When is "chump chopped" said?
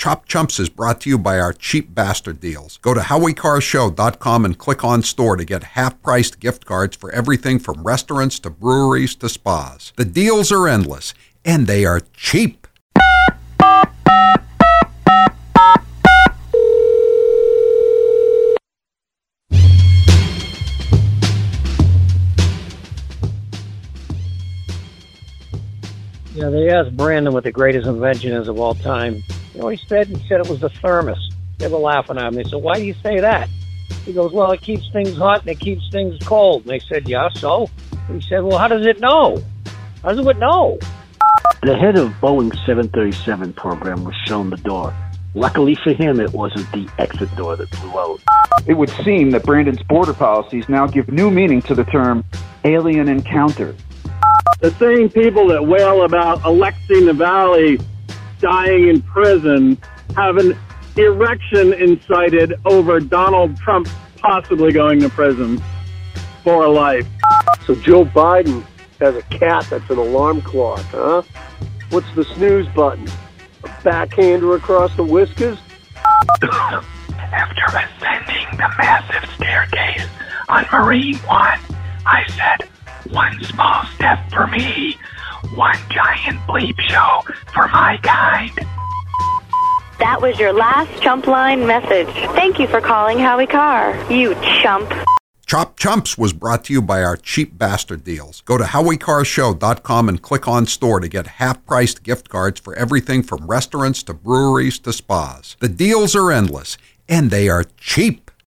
94.62-95.78